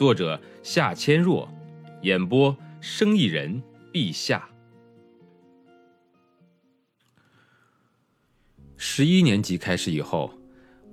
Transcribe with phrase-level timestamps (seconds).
[0.00, 1.46] 作者夏千若，
[2.00, 3.62] 演播生意人
[3.92, 4.48] 陛下。
[8.78, 10.32] 十一年级开始以后，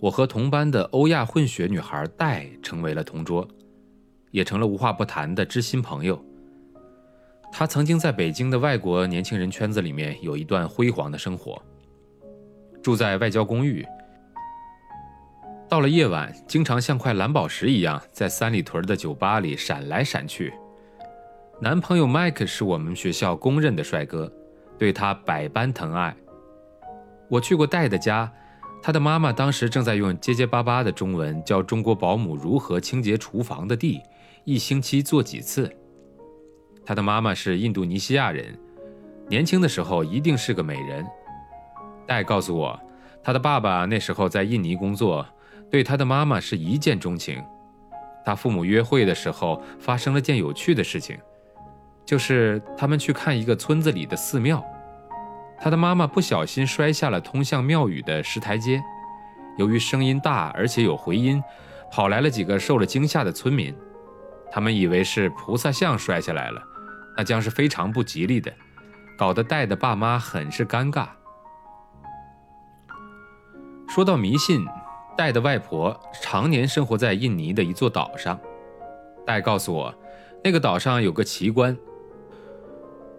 [0.02, 3.48] 我和同班的欧亚混血女孩戴成为了同桌，
[4.32, 6.22] 也成了无话不谈的知心朋友。
[7.50, 11.64] 她曾经在北京的外国年轻人圈子里面有一段辉煌的生活，
[12.84, 13.88] 住在外交公寓。
[15.78, 20.52] 到了夜晚，经常像块蓝宝石一样在三里屯的酒吧里闪来闪去。
[21.62, 24.28] 男朋友麦克是我们学校公认的帅哥，
[24.80, 26.16] 对他百般疼爱。
[27.30, 28.34] 我去过戴的家，
[28.82, 34.02] 他的妈妈当时正在用结结巴巴的中文教中国保姆如何清洁厨房的地，
[34.46, 35.72] 一星期做几次。
[36.84, 38.58] 他的妈妈是印度尼西亚人，
[39.30, 41.06] 年轻的时候一定是个美人。
[42.08, 42.80] 戴告诉我，
[43.22, 45.24] 他的爸爸那时候在印尼工作。
[45.70, 47.44] 对他的妈妈是一见钟情。
[48.26, 51.18] 他父母约会的时候发生了件有趣的事情，
[52.06, 54.62] 就是他们去看一个村子里的寺庙，
[55.58, 58.82] 他的妈妈不小心摔下了通向庙宇的石台阶，
[59.58, 61.42] 由于声音大而且有回音，
[61.90, 63.74] 跑来了几个受了惊吓的村民，
[64.52, 66.62] 他们以为是菩萨像摔下来了，
[67.16, 68.54] 那将是非常不吉利的，
[69.18, 71.08] 搞得戴的爸妈很是尴尬。
[73.88, 74.66] 说到迷信。
[75.18, 78.40] 戴的外婆常年生活在印尼的一座岛上。
[79.26, 79.94] 戴告诉我，
[80.44, 81.76] 那个岛上有个奇观：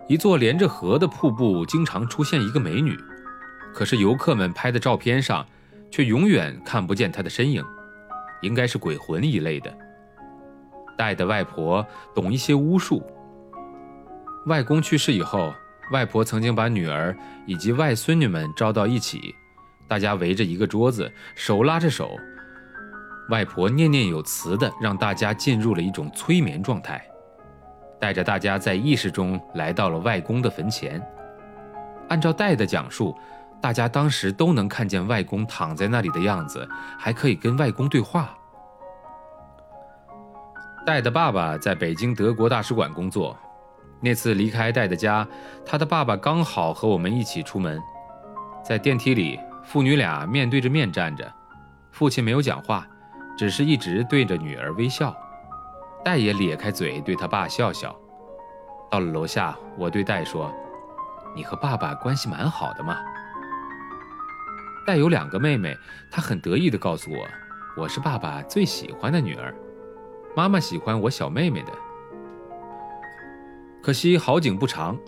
[0.07, 2.97] 一座连着河的瀑布，经常出现一个美女，
[3.75, 5.45] 可是游客们拍的照片上
[5.91, 7.63] 却永远看不见她的身影，
[8.43, 9.77] 应该是鬼魂一类的。
[10.97, 13.03] 戴的外婆懂一些巫术。
[14.47, 15.53] 外公去世以后，
[15.93, 17.15] 外婆曾经把女儿
[17.45, 19.35] 以及外孙女们招到一起。
[19.89, 22.17] 大家围着一个桌子，手拉着手，
[23.31, 27.03] 外婆念念有词的让大家进入了一种催眠状态，
[27.99, 31.03] 带着大家在意识中来到了外公的坟前。
[32.09, 33.17] 按照戴的讲述，
[33.61, 36.69] 大家当时都能看见外公躺在那里的样子，
[36.99, 38.35] 还可以跟外公对话。
[40.87, 43.37] 戴的爸爸在北京德国大使馆工作，
[44.01, 45.27] 那次离开戴的家，
[45.67, 47.79] 他的爸爸刚好和我们一起出门，
[48.63, 49.39] 在电梯里。
[49.69, 51.31] 父女俩面对着面站着，
[51.91, 52.87] 父亲没有讲话，
[53.37, 55.15] 只是一直对着女儿微笑。
[56.03, 57.95] 戴也咧开嘴对他爸笑笑。
[58.91, 60.51] 到了楼下，我对戴说
[61.37, 62.97] ：“你和爸爸关系蛮好的嘛。”
[64.89, 65.77] 戴有两个妹妹，
[66.11, 67.29] 她很得意地告诉我
[67.77, 69.55] ：“我是爸爸最喜欢的女儿，
[70.35, 71.73] 妈妈喜欢我小妹妹的。”
[73.85, 74.99] 可惜好景不长，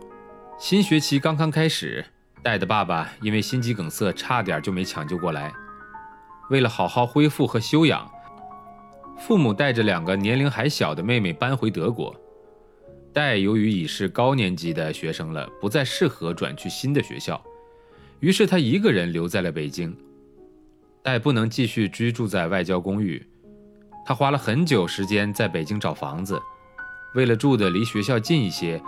[0.58, 2.04] 新学期刚刚开始。
[2.42, 5.52] 戴的爸爸因为心肌梗塞，差点就没抢救过来。
[6.48, 8.10] 为了好好恢复和休养，
[9.18, 12.14] 父母带着两个年龄还小的妹妹搬回德国。
[13.12, 17.40] 戴由于已是高年级的学生了，不再适合转去新的学校，
[18.20, 19.94] 于是他一个人留在了北京。
[21.02, 23.24] 戴不能继续居住在外交公寓，
[24.06, 26.40] 他花了很久时间在北京找房子，
[27.14, 28.80] 为了住的离学校近一些。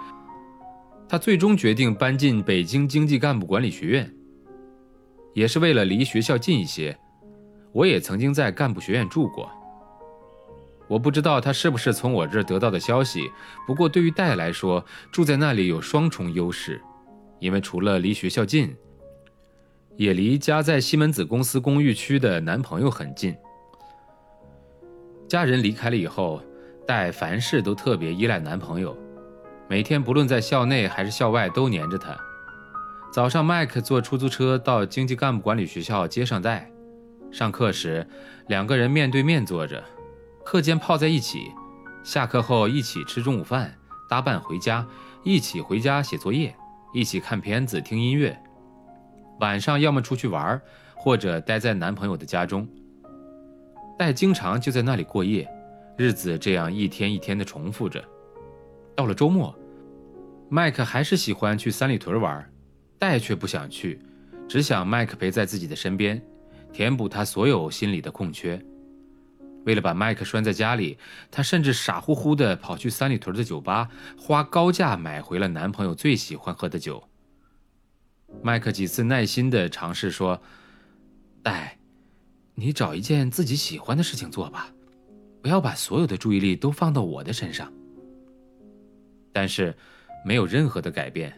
[1.12, 4.11] 他最终决定搬进北京经济干部管理学院，
[5.34, 6.99] 也是为了离学校近一些。
[7.71, 9.53] 我也曾经在干部学院住过。
[10.89, 13.31] 我不知道他是不是从我这儿得到的消息，
[13.67, 16.81] 不过对于戴来说，住在那里有双重优势，
[17.41, 18.75] 因为除了离学校近，
[19.99, 23.37] 也离家在西门子公司公寓区的男朋友很近。
[25.29, 26.43] 家人离开了以后，
[26.87, 28.97] 戴凡事都特别依赖男朋友。
[29.73, 32.15] 每天不论在校内还是校外都黏着他。
[33.11, 36.71] 早上，麦克坐出租车到经济干部管理学校接上戴。
[37.31, 38.07] 上课时，
[38.49, 39.83] 两个人面对面坐着，
[40.45, 41.51] 课间泡在一起，
[42.05, 43.75] 下课后一起吃中午饭，
[44.11, 44.87] 搭伴回家，
[45.25, 46.55] 一起回家写作业，
[46.93, 48.39] 一起看片子、听音乐。
[49.41, 50.61] 晚上要么出去玩，
[50.95, 52.69] 或者待在男朋友的家中。
[53.99, 55.51] 戴经常就在那里过夜，
[55.97, 58.05] 日子这样一天一天的重复着。
[58.95, 59.51] 到了周末。
[60.54, 62.46] 麦克还是喜欢去三里屯玩，
[62.99, 63.99] 戴却不想去，
[64.46, 66.22] 只想麦克陪在自己的身边，
[66.75, 68.62] 填补他所有心里的空缺。
[69.64, 70.99] 为了把麦克拴在家里，
[71.31, 73.88] 她甚至傻乎乎地跑去三里屯的酒吧，
[74.19, 77.02] 花高价买回了男朋友最喜欢喝的酒。
[78.43, 80.43] 麦克几次耐心地尝试说
[81.43, 81.78] ：“戴，
[82.56, 84.70] 你找一件自己喜欢的事情做吧，
[85.40, 87.72] 不要把所有的注意力都放到我的身上。”
[89.32, 89.75] 但是，
[90.25, 91.33] 没有任何的改变。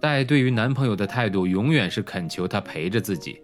[0.00, 3.40] 戴对于男朋友的态度永远是恳求他陪着自己。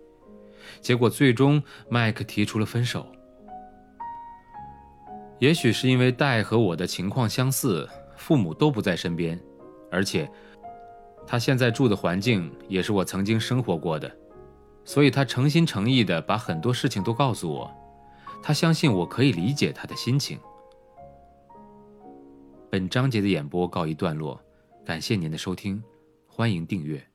[0.81, 3.07] 结果最终，麦克提出了分手。
[5.39, 9.39] 也许是因为戴和我的情况相似，父母都不在身边，
[9.91, 10.29] 而且
[11.27, 14.11] 他现在住的环境也是我曾经生活过的，
[14.85, 17.73] 所以他诚心诚意地把很多事情都告诉我。
[18.43, 20.39] 他相信我可以理解他的心情。
[22.71, 24.41] 本章节的演播告一段落，
[24.89, 25.85] 感谢您的收听，
[26.27, 27.07] 欢迎订阅。